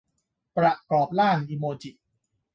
[0.57, 1.91] ประกอบร่างอิโมจิ